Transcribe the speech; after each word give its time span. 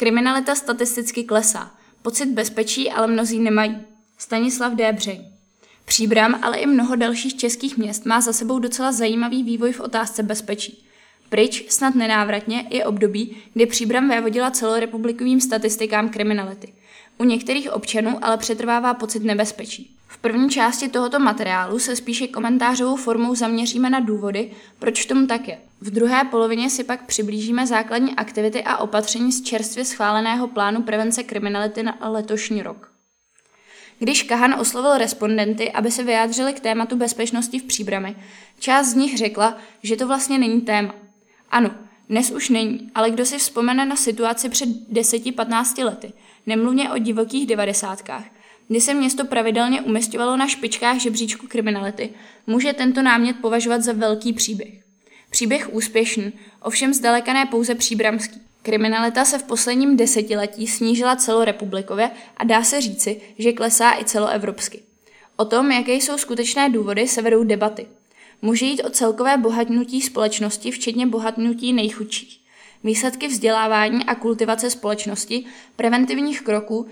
Kriminalita 0.00 0.54
statisticky 0.54 1.24
klesá. 1.24 1.70
Pocit 2.02 2.26
bezpečí 2.26 2.90
ale 2.90 3.06
mnozí 3.06 3.38
nemají. 3.38 3.78
Stanislav 4.18 4.72
Débřej. 4.72 5.20
Příbram, 5.84 6.38
ale 6.42 6.56
i 6.56 6.66
mnoho 6.66 6.96
dalších 6.96 7.36
českých 7.36 7.78
měst 7.78 8.06
má 8.06 8.20
za 8.20 8.32
sebou 8.32 8.58
docela 8.58 8.92
zajímavý 8.92 9.42
vývoj 9.42 9.72
v 9.72 9.80
otázce 9.80 10.22
bezpečí. 10.22 10.84
Pryč, 11.28 11.64
snad 11.68 11.94
nenávratně, 11.94 12.66
je 12.70 12.84
období, 12.84 13.36
kdy 13.54 13.66
Příbram 13.66 14.08
vévodila 14.08 14.50
celorepublikovým 14.50 15.40
statistikám 15.40 16.08
kriminality. 16.08 16.72
U 17.18 17.24
některých 17.24 17.72
občanů 17.72 18.18
ale 18.24 18.36
přetrvává 18.36 18.94
pocit 18.94 19.24
nebezpečí. 19.24 19.96
V 20.12 20.18
první 20.18 20.50
části 20.50 20.88
tohoto 20.88 21.18
materiálu 21.18 21.78
se 21.78 21.96
spíše 21.96 22.26
komentářovou 22.26 22.96
formou 22.96 23.34
zaměříme 23.34 23.90
na 23.90 24.00
důvody, 24.00 24.50
proč 24.78 25.06
tomu 25.06 25.26
tak 25.26 25.48
je. 25.48 25.58
V 25.80 25.90
druhé 25.90 26.24
polovině 26.24 26.70
si 26.70 26.84
pak 26.84 27.06
přiblížíme 27.06 27.66
základní 27.66 28.16
aktivity 28.16 28.64
a 28.64 28.76
opatření 28.76 29.32
z 29.32 29.42
čerstvě 29.42 29.84
schváleného 29.84 30.48
plánu 30.48 30.82
prevence 30.82 31.22
kriminality 31.22 31.82
na 31.82 31.98
letošní 32.00 32.62
rok. 32.62 32.92
Když 33.98 34.22
Kahan 34.22 34.54
oslovil 34.54 34.98
respondenty, 34.98 35.72
aby 35.72 35.90
se 35.90 36.04
vyjádřili 36.04 36.52
k 36.52 36.60
tématu 36.60 36.96
bezpečnosti 36.96 37.58
v 37.58 37.64
příbrami, 37.64 38.16
část 38.58 38.86
z 38.86 38.94
nich 38.94 39.18
řekla, 39.18 39.56
že 39.82 39.96
to 39.96 40.06
vlastně 40.06 40.38
není 40.38 40.60
téma. 40.60 40.94
Ano, 41.50 41.70
dnes 42.08 42.30
už 42.30 42.48
není, 42.48 42.90
ale 42.94 43.10
kdo 43.10 43.24
si 43.24 43.38
vzpomene 43.38 43.86
na 43.86 43.96
situaci 43.96 44.48
před 44.48 44.68
10-15 44.92 45.84
lety, 45.84 46.12
nemluvně 46.46 46.90
o 46.90 46.98
divokých 46.98 47.46
devadesátkách, 47.46 48.24
kdy 48.70 48.80
se 48.80 48.94
město 48.94 49.24
pravidelně 49.24 49.82
umistovalo 49.82 50.36
na 50.36 50.48
špičkách 50.48 50.98
žebříčku 50.98 51.46
kriminality, 51.46 52.10
může 52.46 52.72
tento 52.72 53.02
námět 53.02 53.36
považovat 53.36 53.82
za 53.82 53.92
velký 53.92 54.32
příběh. 54.32 54.74
Příběh 55.30 55.74
úspěšný, 55.74 56.32
ovšem 56.62 56.94
zdaleka 56.94 57.32
ne 57.32 57.46
pouze 57.46 57.74
příbramský. 57.74 58.40
Kriminalita 58.62 59.24
se 59.24 59.38
v 59.38 59.42
posledním 59.42 59.96
desetiletí 59.96 60.66
snížila 60.66 61.16
celorepublikově 61.16 62.10
a 62.36 62.44
dá 62.44 62.62
se 62.64 62.80
říci, 62.80 63.20
že 63.38 63.52
klesá 63.52 63.92
i 64.00 64.04
celoevropsky. 64.04 64.82
O 65.36 65.44
tom, 65.44 65.72
jaké 65.72 65.92
jsou 65.92 66.18
skutečné 66.18 66.70
důvody, 66.70 67.08
se 67.08 67.22
vedou 67.22 67.44
debaty. 67.44 67.86
Může 68.42 68.66
jít 68.66 68.82
o 68.82 68.90
celkové 68.90 69.36
bohatnutí 69.36 70.00
společnosti, 70.00 70.70
včetně 70.70 71.06
bohatnutí 71.06 71.72
nejchudších. 71.72 72.40
Výsledky 72.84 73.28
vzdělávání 73.28 74.04
a 74.04 74.14
kultivace 74.14 74.70
společnosti, 74.70 75.44
preventivních 75.76 76.42
kroků, 76.42 76.88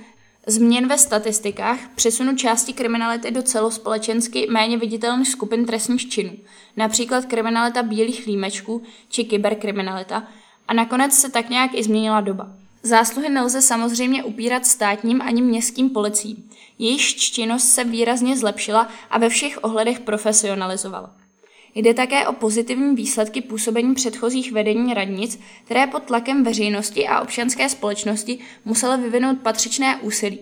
změn 0.49 0.89
ve 0.89 0.99
statistikách, 0.99 1.79
přesunu 1.95 2.37
části 2.37 2.73
kriminality 2.73 3.31
do 3.31 3.43
celospolečensky 3.43 4.47
méně 4.51 4.79
viditelných 4.79 5.29
skupin 5.29 5.67
trestních 5.67 6.09
činů, 6.09 6.33
například 6.77 7.25
kriminalita 7.25 7.83
bílých 7.83 8.27
límečků 8.27 8.83
či 9.09 9.25
kyberkriminalita, 9.25 10.29
a 10.69 10.75
nakonec 10.75 11.15
se 11.15 11.31
tak 11.31 11.51
nějak 11.51 11.71
i 11.75 11.83
změnila 11.83 12.21
doba. 12.21 12.53
Zásluhy 12.83 13.29
nelze 13.29 13.63
samozřejmě 13.63 14.25
upírat 14.25 14.67
státním 14.67 15.23
ani 15.23 15.43
městským 15.43 15.91
policím. 15.91 16.51
Jejich 16.79 17.17
činnost 17.17 17.65
se 17.65 17.85
výrazně 17.85 18.37
zlepšila 18.37 18.89
a 19.11 19.19
ve 19.19 19.29
všech 19.29 19.59
ohledech 19.63 20.01
profesionalizovala. 20.01 21.28
Jde 21.75 21.95
také 21.95 22.27
o 22.27 22.33
pozitivní 22.33 22.95
výsledky 22.95 23.41
působení 23.41 23.95
předchozích 23.95 24.53
vedení 24.53 24.95
radnic, 24.95 25.41
které 25.65 25.87
pod 25.87 26.03
tlakem 26.03 26.45
veřejnosti 26.45 27.09
a 27.09 27.21
občanské 27.21 27.69
společnosti 27.69 28.39
musely 28.65 29.03
vyvinout 29.03 29.39
patřičné 29.39 29.97
úsilí. 29.97 30.39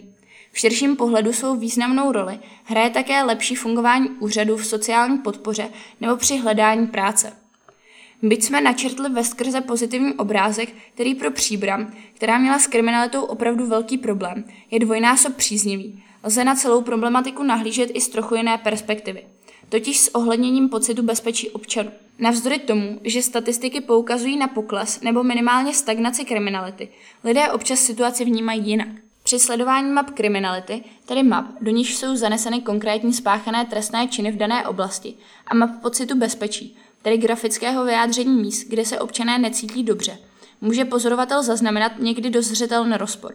V 0.52 0.58
širším 0.58 0.96
pohledu 0.96 1.32
svou 1.32 1.56
významnou 1.56 2.12
roli 2.12 2.38
hraje 2.64 2.90
také 2.90 3.22
lepší 3.22 3.54
fungování 3.54 4.10
úřadů 4.10 4.56
v 4.56 4.66
sociální 4.66 5.18
podpoře 5.18 5.68
nebo 6.00 6.16
při 6.16 6.36
hledání 6.36 6.86
práce. 6.86 7.32
Byť 8.22 8.42
jsme 8.44 8.60
načrtli 8.60 9.08
ve 9.10 9.24
skrze 9.24 9.60
pozitivní 9.60 10.14
obrázek, 10.14 10.68
který 10.94 11.14
pro 11.14 11.30
příbram, 11.30 11.92
která 12.14 12.38
měla 12.38 12.58
s 12.58 12.66
kriminalitou 12.66 13.22
opravdu 13.22 13.66
velký 13.66 13.98
problém, 13.98 14.44
je 14.70 14.78
dvojnásob 14.78 15.34
příznivý. 15.34 16.02
Lze 16.22 16.44
na 16.44 16.54
celou 16.54 16.82
problematiku 16.82 17.42
nahlížet 17.42 17.90
i 17.94 18.00
z 18.00 18.08
trochu 18.08 18.34
jiné 18.34 18.58
perspektivy 18.58 19.24
totiž 19.68 19.98
s 19.98 20.14
ohledněním 20.14 20.68
pocitu 20.68 21.02
bezpečí 21.02 21.50
občanů. 21.50 21.90
Navzdory 22.18 22.58
tomu, 22.58 23.00
že 23.04 23.22
statistiky 23.22 23.80
poukazují 23.80 24.36
na 24.36 24.48
pokles 24.48 25.00
nebo 25.00 25.22
minimálně 25.22 25.74
stagnaci 25.74 26.24
kriminality, 26.24 26.88
lidé 27.24 27.52
občas 27.52 27.78
situaci 27.78 28.24
vnímají 28.24 28.68
jinak. 28.68 28.88
Při 29.22 29.38
sledování 29.38 29.90
map 29.90 30.10
kriminality, 30.10 30.84
tedy 31.06 31.22
map, 31.22 31.46
do 31.60 31.70
níž 31.70 31.96
jsou 31.96 32.16
zaneseny 32.16 32.60
konkrétní 32.60 33.12
spáchané 33.12 33.64
trestné 33.64 34.08
činy 34.08 34.32
v 34.32 34.36
dané 34.36 34.66
oblasti, 34.66 35.14
a 35.46 35.54
map 35.54 35.70
pocitu 35.82 36.18
bezpečí, 36.18 36.76
tedy 37.02 37.16
grafického 37.18 37.84
vyjádření 37.84 38.42
míst, 38.42 38.68
kde 38.68 38.84
se 38.84 39.00
občané 39.00 39.38
necítí 39.38 39.82
dobře, 39.82 40.18
může 40.60 40.84
pozorovatel 40.84 41.42
zaznamenat 41.42 41.92
někdy 41.98 42.30
dost 42.30 42.46
zřetelný 42.46 42.96
rozpor. 42.96 43.34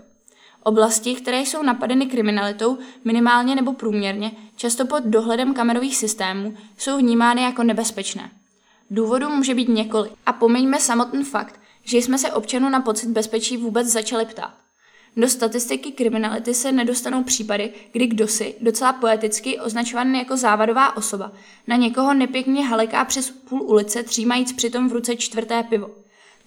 Oblasti, 0.63 1.15
které 1.15 1.39
jsou 1.39 1.63
napadeny 1.63 2.05
kriminalitou 2.05 2.77
minimálně 3.05 3.55
nebo 3.55 3.73
průměrně, 3.73 4.31
často 4.55 4.85
pod 4.85 5.03
dohledem 5.03 5.53
kamerových 5.53 5.97
systémů, 5.97 6.57
jsou 6.77 6.97
vnímány 6.97 7.41
jako 7.41 7.63
nebezpečné. 7.63 8.31
Důvodů 8.89 9.29
může 9.29 9.55
být 9.55 9.69
několik 9.69 10.11
a 10.25 10.33
pomeňme 10.33 10.79
samotný 10.79 11.23
fakt, 11.23 11.59
že 11.83 11.97
jsme 11.97 12.17
se 12.17 12.31
občanů 12.31 12.69
na 12.69 12.79
pocit 12.79 13.09
bezpečí 13.09 13.57
vůbec 13.57 13.87
začali 13.87 14.25
ptát. 14.25 14.53
Do 15.17 15.27
statistiky 15.27 15.91
kriminality 15.91 16.53
se 16.53 16.71
nedostanou 16.71 17.23
případy, 17.23 17.73
kdy 17.91 18.07
kdo 18.07 18.27
si, 18.27 18.55
docela 18.61 18.93
poeticky 18.93 19.59
označovaný 19.59 20.19
jako 20.19 20.37
závadová 20.37 20.97
osoba, 20.97 21.31
na 21.67 21.75
někoho 21.75 22.13
nepěkně 22.13 22.67
haleká 22.67 23.05
přes 23.05 23.29
půl 23.29 23.61
ulice, 23.61 24.03
třímajíc 24.03 24.53
přitom 24.53 24.89
v 24.89 24.93
ruce 24.93 25.15
čtvrté 25.15 25.63
pivo. 25.63 25.89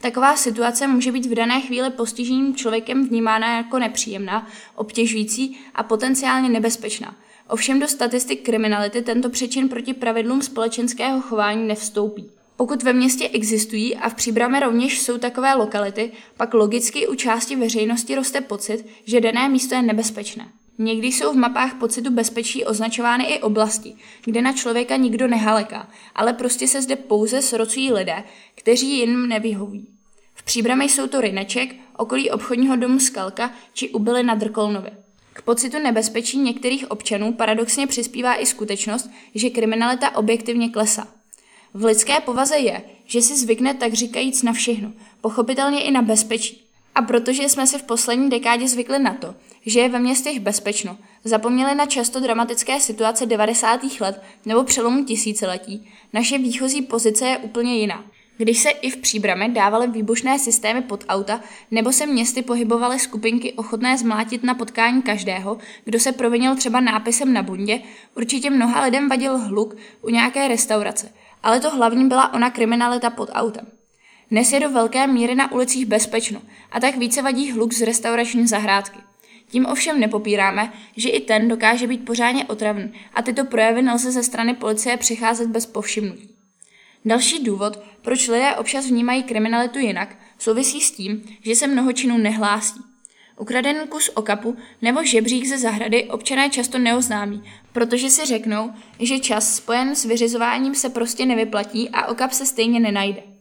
Taková 0.04 0.36
situace 0.36 0.86
může 0.86 1.12
být 1.12 1.26
v 1.26 1.34
dané 1.34 1.60
chvíli 1.60 1.90
postiženým 1.90 2.56
člověkem 2.56 3.08
vnímána 3.08 3.56
jako 3.56 3.78
nepříjemná, 3.78 4.48
obtěžující 4.74 5.58
a 5.74 5.82
potenciálně 5.82 6.48
nebezpečná. 6.48 7.16
Ovšem 7.48 7.80
do 7.80 7.88
statistik 7.88 8.44
kriminality 8.44 9.02
tento 9.02 9.30
přečin 9.30 9.68
proti 9.68 9.94
pravidlům 9.94 10.42
společenského 10.42 11.20
chování 11.20 11.68
nevstoupí. 11.68 12.30
Pokud 12.56 12.82
ve 12.82 12.92
městě 12.92 13.28
existují 13.28 13.96
a 13.96 14.08
v 14.08 14.14
příbrame 14.14 14.60
rovněž 14.60 15.00
jsou 15.00 15.18
takové 15.18 15.54
lokality, 15.54 16.12
pak 16.36 16.54
logicky 16.54 17.08
u 17.08 17.14
části 17.14 17.56
veřejnosti 17.56 18.14
roste 18.14 18.40
pocit, 18.40 18.86
že 19.04 19.20
dané 19.20 19.48
místo 19.48 19.74
je 19.74 19.82
nebezpečné. 19.82 20.48
Někdy 20.78 21.06
jsou 21.06 21.32
v 21.32 21.36
mapách 21.36 21.74
pocitu 21.74 22.10
bezpečí 22.10 22.64
označovány 22.64 23.24
i 23.24 23.40
oblasti, 23.40 23.96
kde 24.24 24.42
na 24.42 24.52
člověka 24.52 24.96
nikdo 24.96 25.28
nehaleká, 25.28 25.88
ale 26.14 26.32
prostě 26.32 26.68
se 26.68 26.82
zde 26.82 26.96
pouze 26.96 27.42
srocují 27.42 27.92
lidé, 27.92 28.24
kteří 28.54 28.98
jim 28.98 29.28
nevyhoví. 29.28 29.88
V 30.34 30.42
příbrami 30.42 30.84
jsou 30.84 31.06
to 31.06 31.20
Ryneček, 31.20 31.74
okolí 31.96 32.30
obchodního 32.30 32.76
domu 32.76 33.00
Skalka 33.00 33.52
či 33.72 33.90
Ubily 33.90 34.22
na 34.22 34.34
Drkolnově. 34.34 34.98
K 35.32 35.42
pocitu 35.42 35.78
nebezpečí 35.78 36.38
některých 36.38 36.90
občanů 36.90 37.32
paradoxně 37.32 37.86
přispívá 37.86 38.36
i 38.36 38.46
skutečnost, 38.46 39.10
že 39.34 39.50
kriminalita 39.50 40.16
objektivně 40.16 40.68
klesá. 40.68 41.08
V 41.74 41.84
lidské 41.84 42.20
povaze 42.20 42.58
je, 42.58 42.82
že 43.04 43.22
si 43.22 43.36
zvykne 43.36 43.74
tak 43.74 43.92
říkajíc 43.92 44.42
na 44.42 44.52
všechno, 44.52 44.92
pochopitelně 45.20 45.82
i 45.82 45.90
na 45.90 46.02
bezpečí. 46.02 46.63
A 46.94 47.02
protože 47.02 47.42
jsme 47.42 47.66
si 47.66 47.78
v 47.78 47.82
poslední 47.82 48.30
dekádě 48.30 48.68
zvykli 48.68 48.98
na 48.98 49.14
to, 49.14 49.34
že 49.66 49.80
je 49.80 49.88
ve 49.88 49.98
městech 49.98 50.40
bezpečno, 50.40 50.98
zapomněli 51.24 51.74
na 51.74 51.86
často 51.86 52.20
dramatické 52.20 52.80
situace 52.80 53.26
90. 53.26 53.80
let 54.00 54.22
nebo 54.46 54.64
přelomu 54.64 55.04
tisíciletí, 55.04 55.90
naše 56.12 56.38
výchozí 56.38 56.82
pozice 56.82 57.26
je 57.26 57.38
úplně 57.38 57.76
jiná. 57.76 58.04
Když 58.36 58.58
se 58.58 58.70
i 58.70 58.90
v 58.90 58.96
příbrami 58.96 59.48
dávaly 59.48 59.86
výbušné 59.86 60.38
systémy 60.38 60.82
pod 60.82 61.04
auta, 61.08 61.40
nebo 61.70 61.92
se 61.92 62.06
městy 62.06 62.42
pohybovaly 62.42 62.98
skupinky 62.98 63.52
ochotné 63.52 63.98
zmlátit 63.98 64.44
na 64.44 64.54
potkání 64.54 65.02
každého, 65.02 65.58
kdo 65.84 66.00
se 66.00 66.12
provinil 66.12 66.56
třeba 66.56 66.80
nápisem 66.80 67.32
na 67.32 67.42
bundě, 67.42 67.80
určitě 68.16 68.50
mnoha 68.50 68.84
lidem 68.84 69.08
vadil 69.08 69.38
hluk 69.38 69.76
u 70.02 70.10
nějaké 70.10 70.48
restaurace. 70.48 71.12
Ale 71.42 71.60
to 71.60 71.70
hlavní 71.70 72.08
byla 72.08 72.34
ona 72.34 72.50
kriminalita 72.50 73.10
pod 73.10 73.30
autem. 73.32 73.66
Dnes 74.34 74.52
je 74.52 74.60
do 74.60 74.70
velké 74.70 75.06
míry 75.06 75.34
na 75.34 75.52
ulicích 75.52 75.86
bezpečno 75.86 76.42
a 76.70 76.80
tak 76.80 76.96
více 76.96 77.22
vadí 77.22 77.52
hluk 77.52 77.72
z 77.72 77.82
restaurační 77.82 78.46
zahrádky. 78.46 78.98
Tím 79.48 79.66
ovšem 79.66 80.00
nepopíráme, 80.00 80.72
že 80.96 81.08
i 81.08 81.20
ten 81.20 81.48
dokáže 81.48 81.86
být 81.86 82.04
pořádně 82.04 82.44
otravný 82.44 82.92
a 83.14 83.22
tyto 83.22 83.44
projevy 83.44 83.82
nelze 83.82 84.12
ze 84.12 84.22
strany 84.22 84.54
policie 84.54 84.96
přecházet 84.96 85.48
bez 85.48 85.66
povšimnutí. 85.66 86.30
Další 87.04 87.44
důvod, 87.44 87.78
proč 88.02 88.28
lidé 88.28 88.56
občas 88.56 88.86
vnímají 88.86 89.22
kriminalitu 89.22 89.78
jinak, 89.78 90.16
souvisí 90.38 90.80
s 90.80 90.90
tím, 90.90 91.22
že 91.42 91.56
se 91.56 91.66
mnoho 91.66 91.92
činů 91.92 92.18
nehlásí. 92.18 92.80
Ukradený 93.38 93.80
kus 93.88 94.10
okapu 94.14 94.56
nebo 94.82 95.04
žebřík 95.04 95.46
ze 95.46 95.58
zahrady 95.58 96.04
občané 96.04 96.50
často 96.50 96.78
neoznámí, 96.78 97.42
protože 97.72 98.10
si 98.10 98.26
řeknou, 98.26 98.72
že 99.00 99.18
čas 99.18 99.56
spojen 99.56 99.94
s 99.94 100.04
vyřizováním 100.04 100.74
se 100.74 100.88
prostě 100.88 101.26
nevyplatí 101.26 101.90
a 101.90 102.06
okap 102.06 102.32
se 102.32 102.46
stejně 102.46 102.80
nenajde. 102.80 103.33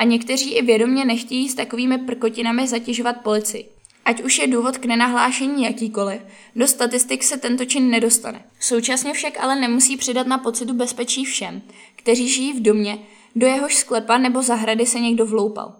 A 0.00 0.04
někteří 0.04 0.54
i 0.54 0.62
vědomě 0.62 1.04
nechtějí 1.04 1.48
s 1.48 1.54
takovými 1.54 1.98
prkotinami 1.98 2.68
zatěžovat 2.68 3.16
policii. 3.22 3.68
Ať 4.04 4.22
už 4.22 4.38
je 4.38 4.46
důvod 4.46 4.78
k 4.78 4.84
nenahlášení 4.84 5.64
jakýkoliv, 5.64 6.20
do 6.56 6.66
statistik 6.66 7.22
se 7.22 7.36
tento 7.36 7.64
čin 7.64 7.90
nedostane. 7.90 8.44
Současně 8.60 9.12
však 9.12 9.40
ale 9.40 9.56
nemusí 9.56 9.96
přidat 9.96 10.26
na 10.26 10.38
pocitu 10.38 10.74
bezpečí 10.74 11.24
všem, 11.24 11.62
kteří 11.96 12.28
žijí 12.28 12.52
v 12.52 12.62
domě, 12.62 12.98
do 13.36 13.46
jehož 13.46 13.74
sklepa 13.74 14.18
nebo 14.18 14.42
zahrady 14.42 14.86
se 14.86 15.00
někdo 15.00 15.26
vloupal. 15.26 15.76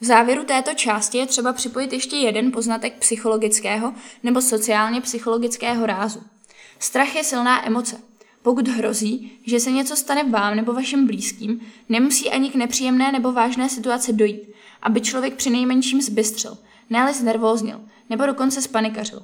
V 0.00 0.04
závěru 0.04 0.44
této 0.44 0.74
části 0.74 1.18
je 1.18 1.26
třeba 1.26 1.52
připojit 1.52 1.92
ještě 1.92 2.16
jeden 2.16 2.52
poznatek 2.52 2.94
psychologického 2.98 3.94
nebo 4.22 4.42
sociálně 4.42 5.00
psychologického 5.00 5.86
rázu. 5.86 6.22
Strach 6.78 7.14
je 7.14 7.24
silná 7.24 7.66
emoce. 7.66 8.00
Pokud 8.42 8.68
hrozí, 8.68 9.32
že 9.46 9.60
se 9.60 9.70
něco 9.70 9.96
stane 9.96 10.24
vám 10.24 10.56
nebo 10.56 10.72
vašim 10.72 11.06
blízkým, 11.06 11.60
nemusí 11.88 12.30
ani 12.30 12.50
k 12.50 12.54
nepříjemné 12.54 13.12
nebo 13.12 13.32
vážné 13.32 13.68
situaci 13.68 14.12
dojít, 14.12 14.42
aby 14.82 15.00
člověk 15.00 15.34
při 15.34 15.50
nejmenším 15.50 16.02
zbystřil, 16.02 16.58
ne 16.90 17.14
znervóznil 17.14 17.80
nebo 18.10 18.26
dokonce 18.26 18.62
spanikařil. 18.62 19.22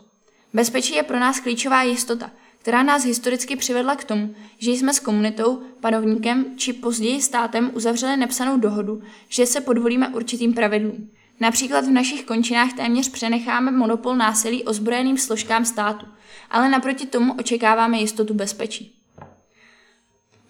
Bezpečí 0.52 0.94
je 0.94 1.02
pro 1.02 1.18
nás 1.18 1.40
klíčová 1.40 1.82
jistota, 1.82 2.30
která 2.58 2.82
nás 2.82 3.04
historicky 3.04 3.56
přivedla 3.56 3.96
k 3.96 4.04
tomu, 4.04 4.34
že 4.58 4.70
jsme 4.70 4.94
s 4.94 5.00
komunitou, 5.00 5.62
panovníkem 5.80 6.44
či 6.56 6.72
později 6.72 7.22
státem 7.22 7.70
uzavřeli 7.74 8.16
nepsanou 8.16 8.58
dohodu, 8.58 9.02
že 9.28 9.46
se 9.46 9.60
podvolíme 9.60 10.08
určitým 10.08 10.54
pravidlům. 10.54 11.10
Například 11.40 11.84
v 11.84 11.90
našich 11.90 12.24
končinách 12.24 12.72
téměř 12.72 13.08
přenecháme 13.08 13.70
monopol 13.70 14.16
násilí 14.16 14.64
ozbrojeným 14.64 15.18
složkám 15.18 15.64
státu, 15.64 16.06
ale 16.50 16.68
naproti 16.68 17.06
tomu 17.06 17.34
očekáváme 17.34 17.98
jistotu 17.98 18.34
bezpečí. 18.34 18.97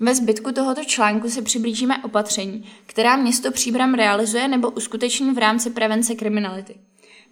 Ve 0.01 0.15
zbytku 0.15 0.53
tohoto 0.53 0.85
článku 0.85 1.31
si 1.31 1.43
přiblížíme 1.43 2.03
opatření, 2.05 2.65
která 2.87 3.17
město 3.17 3.51
Příbram 3.51 3.95
realizuje 3.95 4.49
nebo 4.49 4.71
uskuteční 4.71 5.31
v 5.31 5.39
rámci 5.39 5.71
prevence 5.71 6.15
kriminality. 6.15 6.75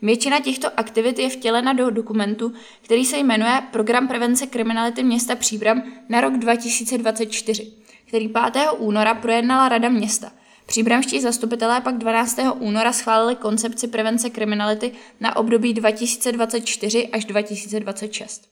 Většina 0.03 0.41
těchto 0.41 0.81
aktivit 0.81 1.19
je 1.19 1.31
vtělena 1.31 1.73
do 1.73 1.91
dokumentu, 1.91 2.53
který 2.83 3.05
se 3.05 3.19
jmenuje 3.19 3.63
Program 3.73 4.09
prevence 4.09 4.47
kriminality 4.47 5.03
města 5.03 5.35
Příbram 5.35 5.83
na 6.09 6.21
rok 6.21 6.39
2024, 6.39 7.73
který 8.09 8.29
5. 8.29 8.69
února 8.79 9.15
projednala 9.15 9.69
Rada 9.69 9.89
města. 9.89 10.33
Příbramští 10.67 11.21
zastupitelé 11.21 11.81
pak 11.81 11.99
12. 11.99 12.39
února 12.59 12.93
schválili 12.93 13.37
koncepci 13.37 13.89
prevence 13.89 14.31
kriminality 14.31 14.93
na 15.21 15.37
období 15.37 15.75
2024 15.75 17.09
až 17.09 17.25
2026. 17.25 18.49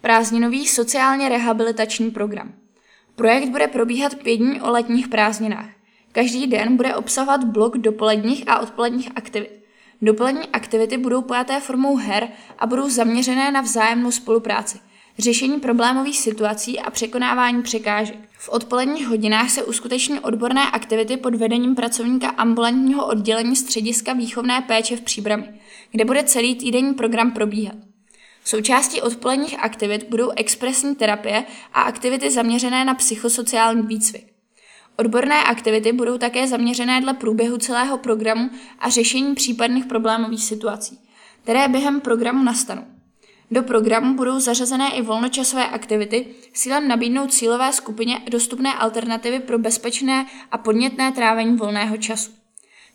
Prázdninový 0.00 0.66
sociálně 0.66 1.28
rehabilitační 1.28 2.10
program. 2.10 2.61
Projekt 3.16 3.48
bude 3.48 3.68
probíhat 3.68 4.14
pět 4.14 4.36
dní 4.36 4.60
o 4.60 4.70
letních 4.70 5.08
prázdninách. 5.08 5.68
Každý 6.12 6.46
den 6.46 6.76
bude 6.76 6.94
obsahovat 6.94 7.44
blok 7.44 7.78
dopoledních 7.78 8.48
a 8.48 8.58
odpoledních 8.58 9.08
aktivit. 9.16 9.62
Dopolední 10.02 10.48
aktivity 10.52 10.98
budou 10.98 11.22
pojaté 11.22 11.60
formou 11.60 11.96
her 11.96 12.28
a 12.58 12.66
budou 12.66 12.88
zaměřené 12.88 13.50
na 13.50 13.60
vzájemnou 13.60 14.10
spolupráci, 14.10 14.78
řešení 15.18 15.60
problémových 15.60 16.18
situací 16.18 16.80
a 16.80 16.90
překonávání 16.90 17.62
překážek. 17.62 18.18
V 18.38 18.48
odpoledních 18.48 19.08
hodinách 19.08 19.50
se 19.50 19.64
uskuteční 19.64 20.20
odborné 20.20 20.70
aktivity 20.70 21.16
pod 21.16 21.34
vedením 21.34 21.74
pracovníka 21.74 22.28
ambulantního 22.28 23.06
oddělení 23.06 23.56
střediska 23.56 24.12
výchovné 24.12 24.60
péče 24.60 24.96
v 24.96 25.00
Příbrami, 25.00 25.48
kde 25.90 26.04
bude 26.04 26.24
celý 26.24 26.54
týdenní 26.54 26.94
program 26.94 27.30
probíhat. 27.30 27.91
Součástí 28.44 29.02
odpoledních 29.02 29.64
aktivit 29.64 30.06
budou 30.08 30.30
expresní 30.36 30.94
terapie 30.94 31.44
a 31.72 31.82
aktivity 31.82 32.30
zaměřené 32.30 32.84
na 32.84 32.94
psychosociální 32.94 33.82
výcvik. 33.82 34.32
Odborné 34.96 35.44
aktivity 35.44 35.92
budou 35.92 36.18
také 36.18 36.48
zaměřené 36.48 37.00
dle 37.00 37.14
průběhu 37.14 37.58
celého 37.58 37.98
programu 37.98 38.50
a 38.78 38.90
řešení 38.90 39.34
případných 39.34 39.86
problémových 39.86 40.44
situací, 40.44 40.98
které 41.42 41.68
během 41.68 42.00
programu 42.00 42.44
nastanou. 42.44 42.84
Do 43.50 43.62
programu 43.62 44.14
budou 44.14 44.40
zařazené 44.40 44.90
i 44.94 45.02
volnočasové 45.02 45.66
aktivity 45.66 46.26
s 46.52 46.60
cílem 46.60 46.88
nabídnout 46.88 47.32
cílové 47.32 47.72
skupině 47.72 48.20
dostupné 48.30 48.74
alternativy 48.74 49.40
pro 49.40 49.58
bezpečné 49.58 50.26
a 50.50 50.58
podnětné 50.58 51.12
trávení 51.12 51.56
volného 51.56 51.96
času. 51.96 52.41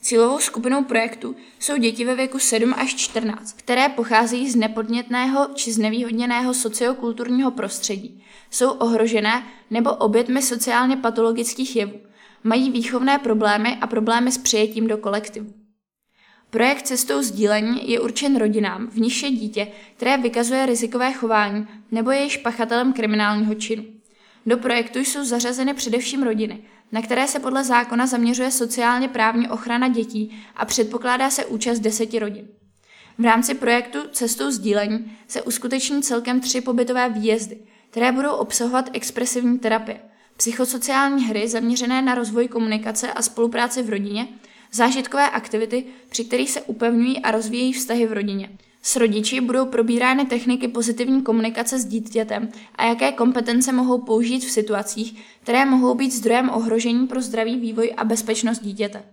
Cílovou 0.02 0.40
skupinou 0.40 0.84
projektu 0.84 1.36
jsou 1.60 1.78
děti 1.78 2.06
ve 2.06 2.16
věku 2.16 2.40
7 2.40 2.74
až 2.78 2.96
14, 2.96 3.54
které 3.58 3.90
pocházejí 3.90 4.50
z 4.50 4.56
nepodnětného 4.56 5.48
či 5.54 5.72
znevýhodněného 5.72 6.54
sociokulturního 6.54 7.52
prostředí, 7.52 8.24
jsou 8.52 8.72
ohrožené 8.72 9.44
nebo 9.72 9.94
obětmi 9.94 10.42
sociálně 10.42 10.98
patologických 10.98 11.76
jevů, 11.76 12.00
mají 12.44 12.72
výchovné 12.72 13.20
problémy 13.20 13.78
a 13.82 13.88
problémy 13.88 14.32
s 14.32 14.38
přijetím 14.38 14.88
do 14.88 14.98
kolektivu. 14.98 15.54
Projekt 16.50 16.88
Cestou 16.88 17.22
sdílení 17.22 17.92
je 17.92 18.00
určen 18.00 18.38
rodinám, 18.38 18.88
v 18.88 19.00
níž 19.00 19.24
je 19.24 19.32
dítě, 19.32 19.68
které 19.96 20.18
vykazuje 20.18 20.66
rizikové 20.66 21.14
chování 21.14 21.68
nebo 21.92 22.12
je 22.12 22.24
již 22.24 22.38
pachatelem 22.38 22.94
kriminálního 22.94 23.56
činu. 23.56 23.86
Do 24.46 24.58
projektu 24.58 25.00
jsou 25.00 25.26
zařazeny 25.26 25.74
především 25.74 26.24
rodiny, 26.24 26.64
na 26.92 27.02
které 27.02 27.28
se 27.28 27.40
podle 27.40 27.64
zákona 27.64 28.08
zaměřuje 28.08 28.52
sociálně 28.52 29.08
právní 29.08 29.50
ochrana 29.50 29.88
dětí 29.88 30.44
a 30.56 30.66
předpokládá 30.66 31.30
se 31.30 31.46
účast 31.46 31.80
deseti 31.80 32.20
rodin. 32.20 32.48
V 33.18 33.24
rámci 33.24 33.54
projektu 33.54 34.00
Cestou 34.12 34.52
sdílení 34.52 35.18
se 35.28 35.42
uskuteční 35.42 36.02
celkem 36.02 36.40
tři 36.40 36.62
pobytové 36.62 37.10
výjezdy, 37.10 37.58
které 37.90 38.12
budou 38.12 38.32
obsahovat 38.32 38.90
expresivní 38.94 39.60
terapie, 39.60 40.00
psychosociální 40.38 41.26
hry 41.26 41.48
zaměřené 41.48 42.02
na 42.02 42.16
rozvoj 42.16 42.48
komunikace 42.48 43.14
a 43.14 43.22
spolupráci 43.22 43.84
v 43.84 43.90
rodině, 43.90 44.28
zážitkové 44.72 45.30
aktivity, 45.30 45.86
při 46.10 46.26
kterých 46.26 46.52
se 46.52 46.62
upevňují 46.62 47.20
a 47.20 47.32
rozvíjejí 47.32 47.74
vztahy 47.74 48.08
v 48.08 48.14
rodině. 48.14 48.50
S 48.88 48.96
rodiči 48.96 49.42
budou 49.42 49.66
probírány 49.66 50.26
techniky 50.26 50.68
pozitivní 50.68 51.22
komunikace 51.22 51.80
s 51.80 51.86
dítětem 51.86 52.50
a 52.76 52.86
jaké 52.86 53.12
kompetence 53.12 53.72
mohou 53.72 54.02
použít 54.02 54.40
v 54.40 54.52
situacích, 54.52 55.24
které 55.44 55.66
mohou 55.66 55.96
být 55.96 56.14
zdrojem 56.14 56.50
ohrožení 56.50 57.08
pro 57.08 57.22
zdravý 57.22 57.60
vývoj 57.60 57.94
a 57.98 58.04
bezpečnost 58.04 58.60
dítěte. 58.60 59.04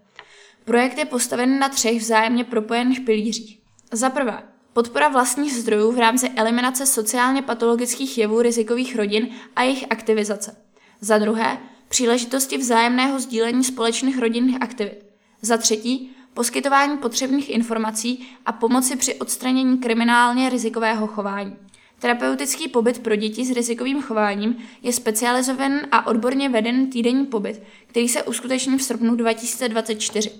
Projekt 0.65 0.99
je 0.99 1.05
postaven 1.05 1.59
na 1.59 1.69
třech 1.69 2.01
vzájemně 2.01 2.45
propojených 2.45 3.01
pilířích. 3.01 3.59
Za 3.93 4.11
prvé, 4.11 4.43
podpora 4.73 5.09
vlastních 5.09 5.55
zdrojů 5.55 5.93
v 5.93 5.99
rámci 5.99 6.31
eliminace 6.37 6.87
sociálně 6.87 7.43
patologických 7.43 8.19
jevů 8.19 8.43
rizikových 8.43 8.97
rodin 8.97 9.29
a 9.57 9.63
jejich 9.63 9.85
aktivizace. 9.91 10.57
Za 11.01 11.19
druhé, 11.19 11.59
příležitosti 11.89 12.59
vzájemného 12.59 13.21
sdílení 13.21 13.65
společných 13.65 14.19
rodinných 14.19 14.63
aktivit. 14.63 15.05
Za 15.43 15.57
třetí, 15.57 16.17
poskytování 16.35 16.99
potřebných 16.99 17.51
informací 17.51 18.29
a 18.47 18.53
pomoci 18.53 18.97
při 18.97 19.15
odstranění 19.15 19.79
kriminálně 19.79 20.51
rizikového 20.51 21.07
chování. 21.07 21.57
Terapeutický 21.99 22.69
pobyt 22.69 22.99
pro 22.99 23.17
děti 23.17 23.45
s 23.45 23.51
rizikovým 23.51 24.03
chováním 24.03 24.57
je 24.83 24.93
specializovaný 24.93 25.81
a 25.93 26.07
odborně 26.07 26.49
veden 26.49 26.91
týdenní 26.91 27.27
pobyt, 27.27 27.63
který 27.87 28.09
se 28.09 28.23
uskuteční 28.23 28.79
v 28.79 28.83
srpnu 28.83 29.15
2024. 29.15 30.31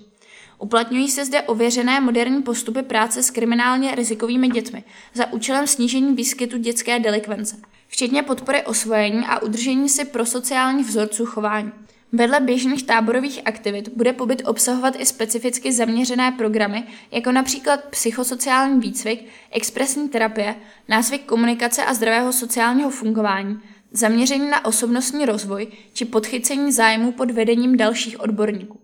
Uplatňují 0.59 1.09
se 1.09 1.25
zde 1.25 1.41
ověřené 1.41 1.99
moderní 1.99 2.41
postupy 2.41 2.83
práce 2.83 3.23
s 3.23 3.31
kriminálně 3.31 3.95
rizikovými 3.95 4.47
dětmi 4.47 4.83
za 5.13 5.33
účelem 5.33 5.67
snížení 5.67 6.15
výskytu 6.15 6.57
dětské 6.57 6.99
delikvence, 6.99 7.57
včetně 7.87 8.23
podpory 8.23 8.63
osvojení 8.63 9.25
a 9.25 9.39
udržení 9.39 9.89
si 9.89 10.05
pro 10.05 10.25
sociální 10.25 10.83
vzorců 10.83 11.25
chování. 11.25 11.71
Vedle 12.15 12.39
běžných 12.39 12.83
táborových 12.83 13.41
aktivit 13.45 13.89
bude 13.89 14.13
pobyt 14.13 14.41
obsahovat 14.45 14.95
i 14.99 15.05
specificky 15.05 15.73
zaměřené 15.73 16.31
programy, 16.31 16.83
jako 17.11 17.31
například 17.31 17.83
psychosociální 17.83 18.79
výcvik, 18.79 19.25
expresní 19.51 20.09
terapie, 20.09 20.55
nácvik 20.87 21.25
komunikace 21.25 21.85
a 21.85 21.93
zdravého 21.93 22.33
sociálního 22.33 22.89
fungování, 22.89 23.59
zaměření 23.91 24.49
na 24.49 24.65
osobnostní 24.65 25.25
rozvoj 25.25 25.67
či 25.93 26.05
podchycení 26.05 26.71
zájmu 26.71 27.11
pod 27.11 27.31
vedením 27.31 27.77
dalších 27.77 28.19
odborníků. 28.19 28.79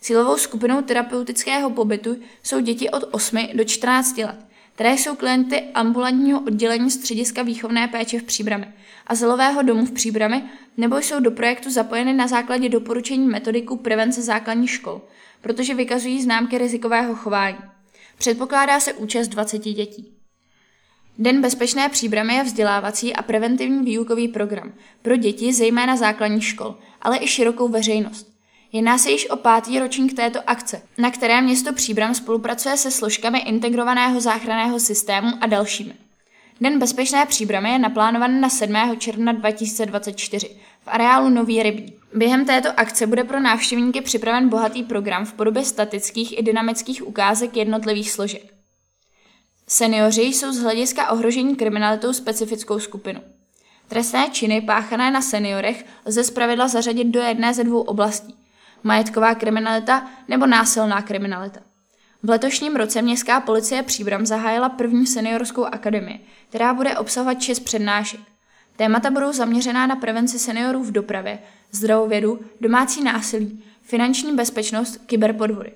Cílovou 0.00 0.36
skupinou 0.36 0.82
terapeutického 0.82 1.70
pobytu 1.70 2.16
jsou 2.42 2.60
děti 2.60 2.90
od 2.90 3.04
8 3.10 3.48
do 3.54 3.64
14 3.64 4.18
let, 4.18 4.49
které 4.80 4.92
jsou 4.92 5.16
klienty 5.16 5.62
ambulantního 5.74 6.40
oddělení 6.40 6.90
střediska 6.90 7.42
výchovné 7.42 7.88
péče 7.88 8.18
v 8.18 8.22
Příbrami 8.22 8.68
a 9.06 9.14
zelového 9.14 9.62
domu 9.62 9.86
v 9.86 9.92
Příbrami 9.92 10.42
nebo 10.76 10.98
jsou 10.98 11.20
do 11.20 11.30
projektu 11.30 11.70
zapojeny 11.70 12.12
na 12.12 12.26
základě 12.28 12.68
doporučení 12.68 13.26
metodiku 13.26 13.76
prevence 13.76 14.22
základních 14.22 14.70
škol, 14.70 15.00
protože 15.40 15.74
vykazují 15.74 16.22
známky 16.22 16.58
rizikového 16.58 17.14
chování. 17.14 17.56
Předpokládá 18.18 18.80
se 18.80 18.92
účast 18.92 19.28
20 19.28 19.58
dětí. 19.58 20.14
Den 21.18 21.42
bezpečné 21.42 21.88
příbramy 21.88 22.34
je 22.34 22.44
vzdělávací 22.44 23.14
a 23.14 23.22
preventivní 23.22 23.84
výukový 23.84 24.28
program 24.28 24.72
pro 25.02 25.16
děti 25.16 25.52
zejména 25.52 25.96
základních 25.96 26.46
škol, 26.46 26.78
ale 27.02 27.18
i 27.18 27.26
širokou 27.26 27.68
veřejnost. 27.68 28.29
Jedná 28.72 28.98
se 28.98 29.10
již 29.10 29.30
o 29.30 29.36
pátý 29.36 29.78
ročník 29.78 30.16
této 30.16 30.40
akce, 30.46 30.82
na 30.98 31.10
které 31.10 31.40
město 31.40 31.72
Příbram 31.72 32.14
spolupracuje 32.14 32.76
se 32.76 32.90
složkami 32.90 33.38
integrovaného 33.38 34.20
záchranného 34.20 34.80
systému 34.80 35.28
a 35.40 35.46
dalšími. 35.46 35.92
Den 36.60 36.78
bezpečné 36.78 37.26
příbramy 37.26 37.70
je 37.70 37.78
naplánovaný 37.78 38.40
na 38.40 38.48
7. 38.48 38.74
června 38.98 39.32
2024 39.32 40.48
v 40.80 40.88
areálu 40.88 41.28
Nový 41.28 41.62
Rybí. 41.62 41.92
Během 42.14 42.44
této 42.44 42.68
akce 42.80 43.06
bude 43.06 43.24
pro 43.24 43.40
návštěvníky 43.40 44.00
připraven 44.00 44.48
bohatý 44.48 44.82
program 44.82 45.24
v 45.24 45.32
podobě 45.32 45.64
statických 45.64 46.38
i 46.38 46.42
dynamických 46.42 47.06
ukázek 47.06 47.56
jednotlivých 47.56 48.10
složek. 48.10 48.54
Seniori 49.68 50.22
jsou 50.22 50.52
z 50.52 50.58
hlediska 50.58 51.10
ohrožení 51.10 51.56
kriminalitou 51.56 52.12
specifickou 52.12 52.78
skupinu. 52.78 53.20
Trestné 53.88 54.28
činy 54.32 54.60
páchané 54.60 55.10
na 55.10 55.22
seniorech 55.22 55.84
lze 56.06 56.24
zpravidla 56.24 56.68
zařadit 56.68 57.04
do 57.04 57.20
jedné 57.20 57.54
ze 57.54 57.64
dvou 57.64 57.80
oblastí– 57.80 58.34
majetková 58.82 59.34
kriminalita 59.34 60.10
nebo 60.28 60.46
násilná 60.46 61.02
kriminalita. 61.02 61.60
V 62.22 62.30
letošním 62.30 62.76
roce 62.76 63.02
městská 63.02 63.40
policie 63.40 63.82
Příbram 63.82 64.26
zahájila 64.26 64.68
první 64.68 65.06
seniorskou 65.06 65.64
akademii, 65.64 66.26
která 66.48 66.74
bude 66.74 66.98
obsahovat 66.98 67.40
šest 67.40 67.60
přednášek. 67.60 68.20
Témata 68.76 69.10
budou 69.10 69.32
zaměřená 69.32 69.86
na 69.86 69.96
prevenci 69.96 70.38
seniorů 70.38 70.82
v 70.82 70.92
dopravě, 70.92 71.38
zdravovědu, 71.70 72.40
domácí 72.60 73.04
násilí, 73.04 73.64
finanční 73.82 74.36
bezpečnost, 74.36 75.00
kyberpodvody. 75.06 75.72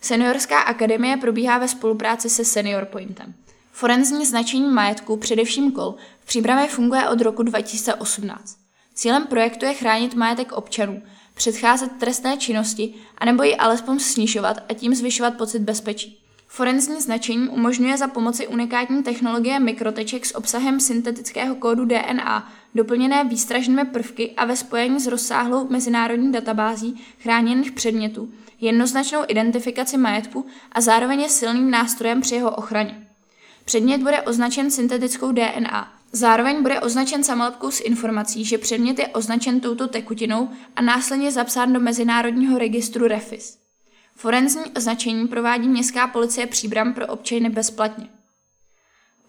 Seniorská 0.00 0.60
akademie 0.60 1.16
probíhá 1.16 1.58
ve 1.58 1.68
spolupráci 1.68 2.30
se 2.30 2.44
Senior 2.44 2.84
Pointem. 2.84 3.34
Forenzní 3.72 4.26
značení 4.26 4.70
majetku, 4.70 5.16
především 5.16 5.72
kol, 5.72 5.94
v 6.20 6.26
přípravě 6.26 6.68
funguje 6.68 7.08
od 7.08 7.20
roku 7.20 7.42
2018. 7.42 8.58
Cílem 8.94 9.26
projektu 9.26 9.64
je 9.64 9.74
chránit 9.74 10.14
majetek 10.14 10.52
občanů, 10.52 11.02
předcházet 11.36 11.92
trestné 11.98 12.36
činnosti 12.36 12.94
anebo 13.18 13.42
ji 13.42 13.56
alespoň 13.56 13.98
snižovat 13.98 14.56
a 14.68 14.74
tím 14.74 14.94
zvyšovat 14.94 15.34
pocit 15.34 15.58
bezpečí. 15.58 16.18
Forenzní 16.48 17.00
značení 17.00 17.48
umožňuje 17.48 17.96
za 17.96 18.06
pomoci 18.08 18.46
unikátní 18.46 19.02
technologie 19.02 19.60
mikroteček 19.60 20.26
s 20.26 20.34
obsahem 20.34 20.80
syntetického 20.80 21.54
kódu 21.54 21.84
DNA, 21.84 22.52
doplněné 22.74 23.24
výstražnými 23.24 23.84
prvky 23.84 24.30
a 24.36 24.44
ve 24.44 24.56
spojení 24.56 25.00
s 25.00 25.06
rozsáhlou 25.06 25.68
mezinárodní 25.68 26.32
databází 26.32 27.04
chráněných 27.18 27.72
předmětů, 27.72 28.30
jednoznačnou 28.60 29.20
identifikaci 29.28 29.96
majetku 29.96 30.46
a 30.72 30.80
zároveň 30.80 31.20
je 31.20 31.28
silným 31.28 31.70
nástrojem 31.70 32.20
při 32.20 32.34
jeho 32.34 32.50
ochraně. 32.50 33.06
Předmět 33.64 33.98
bude 33.98 34.22
označen 34.22 34.70
syntetickou 34.70 35.32
DNA. 35.32 35.95
Zároveň 36.12 36.62
bude 36.62 36.80
označen 36.80 37.24
samolepkou 37.24 37.70
s 37.70 37.80
informací, 37.80 38.44
že 38.44 38.58
předmět 38.58 38.98
je 38.98 39.08
označen 39.08 39.60
touto 39.60 39.88
tekutinou 39.88 40.48
a 40.76 40.82
následně 40.82 41.32
zapsán 41.32 41.72
do 41.72 41.80
Mezinárodního 41.80 42.58
registru 42.58 43.06
REFIS. 43.06 43.58
Forenzní 44.14 44.64
označení 44.76 45.28
provádí 45.28 45.68
Městská 45.68 46.06
policie 46.06 46.46
Příbram 46.46 46.94
pro 46.94 47.06
občany 47.06 47.50
bezplatně. 47.50 48.08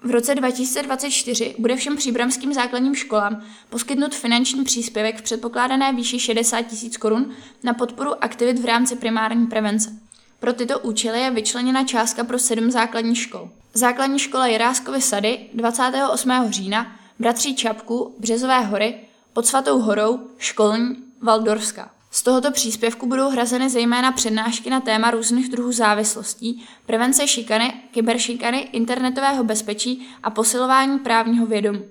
V 0.04 0.12
roce 0.12 0.36
2024 0.36 1.56
bude 1.60 1.76
všem 1.76 1.98
příbramským 1.98 2.54
základním 2.54 2.96
školám 2.96 3.44
poskytnut 3.70 4.16
finanční 4.16 4.64
příspěvek 4.64 5.18
v 5.18 5.22
předpokládané 5.22 5.94
výši 5.94 6.20
60 6.20 6.62
tisíc 6.62 6.98
korun 6.98 7.32
na 7.64 7.74
podporu 7.74 8.24
aktivit 8.24 8.60
v 8.60 8.66
rámci 8.66 8.96
primární 8.96 9.48
prevence. 9.48 10.07
Pro 10.40 10.54
tyto 10.54 10.80
účely 10.80 11.20
je 11.20 11.32
vyčleněna 11.32 11.84
částka 11.84 12.24
pro 12.24 12.40
sedm 12.40 12.72
základních 12.72 13.18
škol. 13.18 13.50
Základní 13.74 14.20
škola 14.20 14.48
Jiráskovy 14.48 15.02
sady 15.02 15.40
28. 15.54 16.32
října, 16.50 16.96
Bratří 17.20 17.56
Čapku, 17.56 18.16
Březové 18.20 18.60
hory, 18.60 18.96
pod 19.34 19.46
Svatou 19.48 19.80
horou, 19.80 20.20
Školní, 20.38 20.96
Valdorská. 21.22 21.92
Z 22.12 22.24
tohoto 22.24 22.52
příspěvku 22.52 23.08
budou 23.08 23.30
hrazeny 23.30 23.70
zejména 23.70 24.12
přednášky 24.12 24.70
na 24.70 24.80
téma 24.80 25.12
různých 25.12 25.50
druhů 25.50 25.72
závislostí, 25.72 26.64
prevence 26.86 27.28
šikany, 27.28 27.74
kyberšikany, 27.92 28.58
internetového 28.58 29.44
bezpečí 29.44 30.08
a 30.24 30.30
posilování 30.30 31.00
právního 31.00 31.46
vědomí. 31.46 31.84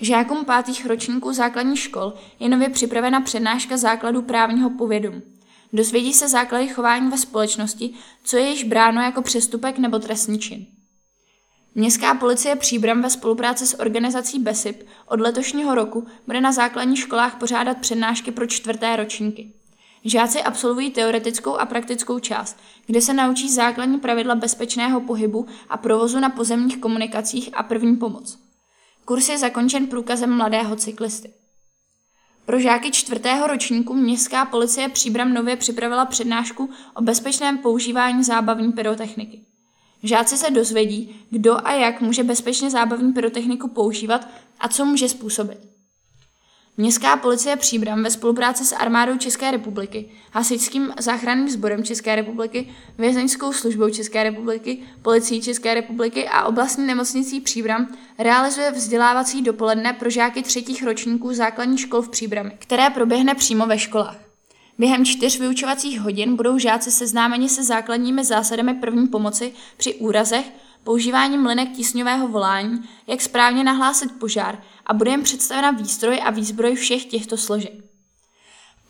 Žákům 0.00 0.44
pátých 0.44 0.86
ročníků 0.86 1.32
základních 1.32 1.80
škol 1.80 2.12
je 2.40 2.48
nově 2.48 2.68
připravena 2.68 3.20
přednáška 3.20 3.76
základů 3.76 4.22
právního 4.22 4.70
povědomí. 4.70 5.22
Dozvědí 5.72 6.12
se 6.12 6.28
základy 6.28 6.68
chování 6.68 7.10
ve 7.10 7.18
společnosti, 7.18 7.94
co 8.24 8.36
je 8.36 8.48
již 8.48 8.64
bráno 8.64 9.02
jako 9.02 9.22
přestupek 9.22 9.78
nebo 9.78 9.98
trestní 9.98 10.38
čin. 10.38 10.66
Městská 11.74 12.14
policie 12.14 12.56
Příbram 12.56 13.02
ve 13.02 13.10
spolupráci 13.10 13.66
s 13.66 13.80
organizací 13.80 14.38
BESIP 14.38 14.86
od 15.06 15.20
letošního 15.20 15.74
roku 15.74 16.06
bude 16.26 16.40
na 16.40 16.52
základních 16.52 16.98
školách 16.98 17.38
pořádat 17.38 17.78
přednášky 17.78 18.30
pro 18.30 18.46
čtvrté 18.46 18.96
ročníky. 18.96 19.52
Žáci 20.04 20.42
absolvují 20.42 20.90
teoretickou 20.90 21.56
a 21.56 21.66
praktickou 21.66 22.18
část, 22.18 22.60
kde 22.86 23.00
se 23.00 23.14
naučí 23.14 23.50
základní 23.52 23.98
pravidla 23.98 24.34
bezpečného 24.34 25.00
pohybu 25.00 25.46
a 25.68 25.76
provozu 25.76 26.20
na 26.20 26.30
pozemních 26.30 26.78
komunikacích 26.78 27.50
a 27.52 27.62
první 27.62 27.96
pomoc. 27.96 28.38
Kurs 29.04 29.28
je 29.28 29.38
zakončen 29.38 29.86
průkazem 29.86 30.36
mladého 30.36 30.76
cyklisty. 30.76 31.41
Pro 32.44 32.60
žáky 32.60 32.90
čtvrtého 32.90 33.46
ročníku 33.46 33.94
Městská 33.94 34.44
policie 34.44 34.88
Příbram 34.88 35.34
nově 35.34 35.56
připravila 35.56 36.06
přednášku 36.06 36.70
o 36.94 37.02
bezpečném 37.02 37.58
používání 37.58 38.24
zábavní 38.24 38.72
pyrotechniky. 38.72 39.40
Žáci 40.02 40.36
se 40.36 40.50
dozvědí, 40.50 41.26
kdo 41.30 41.66
a 41.66 41.72
jak 41.72 42.00
může 42.00 42.24
bezpečně 42.24 42.70
zábavní 42.70 43.12
pyrotechniku 43.12 43.68
používat 43.68 44.28
a 44.60 44.68
co 44.68 44.84
může 44.84 45.08
způsobit. 45.08 45.71
Městská 46.76 47.16
policie 47.16 47.56
Příbram 47.56 48.02
ve 48.02 48.10
spolupráci 48.10 48.64
s 48.64 48.72
armádou 48.72 49.16
České 49.18 49.50
republiky, 49.50 50.10
Hasičským 50.32 50.92
záchranným 51.00 51.48
sborem 51.48 51.84
České 51.84 52.16
republiky, 52.16 52.68
Vězeňskou 52.98 53.52
službou 53.52 53.90
České 53.90 54.22
republiky, 54.22 54.82
Policií 55.02 55.42
České 55.42 55.74
republiky 55.74 56.28
a 56.28 56.44
oblastní 56.44 56.86
nemocnicí 56.86 57.40
Příbram 57.40 57.88
realizuje 58.18 58.70
vzdělávací 58.70 59.42
dopoledne 59.42 59.92
pro 59.92 60.10
žáky 60.10 60.42
třetích 60.42 60.82
ročníků 60.82 61.34
základních 61.34 61.80
škol 61.80 62.02
v 62.02 62.08
Příbrami, 62.08 62.52
které 62.58 62.90
proběhne 62.90 63.34
přímo 63.34 63.66
ve 63.66 63.78
školách. 63.78 64.16
Během 64.78 65.04
čtyř 65.04 65.38
vyučovacích 65.38 66.00
hodin 66.00 66.36
budou 66.36 66.58
žáci 66.58 66.90
seznámeni 66.90 67.48
se 67.48 67.64
základními 67.64 68.24
zásadami 68.24 68.74
první 68.74 69.08
pomoci 69.08 69.52
při 69.76 69.94
úrazech, 69.94 70.46
používání 70.84 71.38
mlinek 71.38 71.72
tísňového 71.72 72.28
volání, 72.28 72.88
jak 73.06 73.20
správně 73.20 73.64
nahlásit 73.64 74.18
požár 74.18 74.62
a 74.86 74.94
bude 74.94 75.10
jim 75.10 75.22
představena 75.22 75.70
výstroj 75.70 76.20
a 76.24 76.30
výzbroj 76.30 76.74
všech 76.74 77.04
těchto 77.04 77.36
složek. 77.36 77.92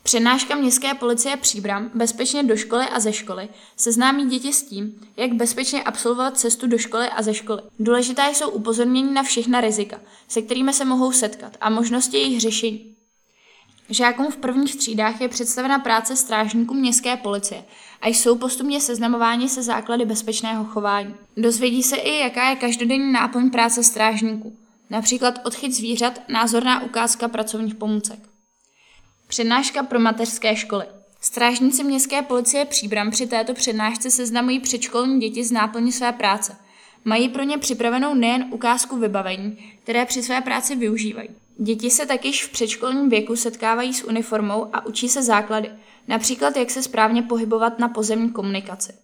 Přednáška 0.03 0.55
Městské 0.55 0.93
policie 0.93 1.37
Příbram 1.37 1.91
bezpečně 1.93 2.43
do 2.43 2.55
školy 2.55 2.85
a 2.85 2.99
ze 2.99 3.13
školy 3.13 3.49
seznámí 3.77 4.25
děti 4.25 4.53
s 4.53 4.63
tím, 4.63 5.07
jak 5.17 5.33
bezpečně 5.33 5.83
absolvovat 5.83 6.37
cestu 6.37 6.67
do 6.67 6.77
školy 6.77 7.07
a 7.07 7.21
ze 7.21 7.33
školy. 7.33 7.61
Důležitá 7.79 8.27
jsou 8.27 8.49
upozornění 8.49 9.13
na 9.13 9.23
všechna 9.23 9.61
rizika, 9.61 9.99
se 10.27 10.41
kterými 10.41 10.73
se 10.73 10.85
mohou 10.85 11.11
setkat 11.11 11.57
a 11.61 11.69
možnosti 11.69 12.17
jejich 12.17 12.41
řešení. 12.41 12.95
Žákům 13.89 14.31
v 14.31 14.37
prvních 14.37 14.75
třídách 14.75 15.21
je 15.21 15.29
představena 15.29 15.79
práce 15.79 16.15
strážníků 16.15 16.73
městské 16.73 17.17
policie 17.17 17.63
a 18.01 18.07
jsou 18.07 18.37
postupně 18.37 18.81
seznamováni 18.81 19.49
se 19.49 19.63
základy 19.63 20.05
bezpečného 20.05 20.65
chování. 20.65 21.15
Dozvědí 21.37 21.83
se 21.83 21.95
i, 21.95 22.19
jaká 22.19 22.49
je 22.49 22.55
každodenní 22.55 23.11
náplň 23.11 23.49
práce 23.49 23.83
strážníků, 23.83 24.57
například 24.89 25.39
odchyt 25.45 25.71
zvířat, 25.71 26.21
názorná 26.29 26.83
ukázka 26.83 27.27
pracovních 27.27 27.75
pomůcek. 27.75 28.19
Přednáška 29.27 29.83
pro 29.83 29.99
mateřské 29.99 30.55
školy. 30.55 30.85
Strážníci 31.21 31.83
městské 31.83 32.21
policie 32.21 32.65
Příbram 32.65 33.11
při 33.11 33.27
této 33.27 33.53
přednášce 33.53 34.11
seznamují 34.11 34.59
předškolní 34.59 35.19
děti 35.19 35.43
z 35.43 35.51
náplní 35.51 35.91
své 35.91 36.11
práce. 36.11 36.57
Mají 37.05 37.29
pro 37.29 37.43
ně 37.43 37.57
připravenou 37.57 38.13
nejen 38.13 38.45
ukázku 38.51 38.97
vybavení, 38.97 39.57
které 39.83 40.05
při 40.05 40.23
své 40.23 40.41
práci 40.41 40.75
využívají. 40.75 41.29
Děti 41.57 41.89
se 41.89 42.05
takyž 42.05 42.45
v 42.45 42.51
předškolním 42.51 43.09
věku 43.09 43.35
setkávají 43.35 43.93
s 43.93 44.03
uniformou 44.03 44.75
a 44.75 44.85
učí 44.85 45.09
se 45.09 45.23
základy, 45.23 45.71
například 46.07 46.57
jak 46.57 46.69
se 46.69 46.83
správně 46.83 47.21
pohybovat 47.21 47.79
na 47.79 47.87
pozemní 47.87 48.29
komunikaci. 48.29 49.02